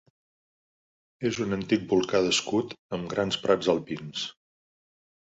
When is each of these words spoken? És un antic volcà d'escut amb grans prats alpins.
És 1.29 1.35
un 1.43 1.51
antic 1.57 1.83
volcà 1.91 2.21
d'escut 2.27 2.73
amb 2.97 3.05
grans 3.11 3.37
prats 3.43 3.69
alpins. 3.75 4.23